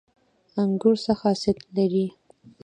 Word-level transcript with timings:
انګور 0.61 0.95
څه 1.03 1.13
خاصیت 1.19 1.59
لري؟ 1.75 2.05